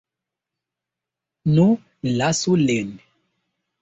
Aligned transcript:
Nu, 1.57 1.67
lasu 2.21 2.55
lin. 2.67 2.89